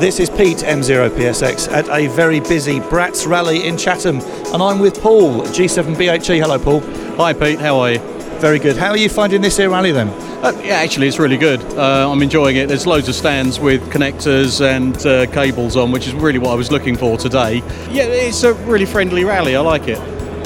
[0.00, 4.98] This is Pete M0PSX at a very busy BRATS rally in Chatham, and I'm with
[4.98, 6.40] Paul, G7BHE.
[6.40, 6.80] Hello, Paul.
[7.18, 7.58] Hi, Pete.
[7.58, 7.98] How are you?
[8.38, 8.78] Very good.
[8.78, 10.08] How are you finding this here rally then?
[10.42, 11.60] Uh, yeah, actually, it's really good.
[11.74, 12.66] Uh, I'm enjoying it.
[12.66, 16.54] There's loads of stands with connectors and uh, cables on, which is really what I
[16.54, 17.56] was looking for today.
[17.90, 19.54] Yeah, it's a really friendly rally.
[19.54, 19.98] I like it.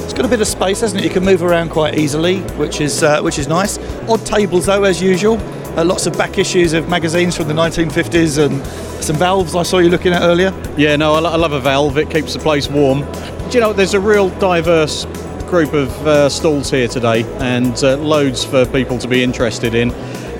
[0.02, 1.04] It's got a bit of space, hasn't it?
[1.04, 3.79] You can move around quite easily, which is uh, which is nice.
[4.08, 5.39] Odd tables though, as usual.
[5.77, 8.64] Uh, lots of back issues of magazines from the 1950s and
[9.03, 10.53] some valves I saw you looking at earlier.
[10.76, 11.98] Yeah, no, I, I love a valve.
[11.98, 13.00] It keeps the place warm.
[13.00, 15.04] Do you know, there's a real diverse
[15.48, 19.89] group of uh, stalls here today and uh, loads for people to be interested in.